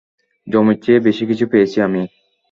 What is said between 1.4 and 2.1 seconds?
পেয়েছি আমি।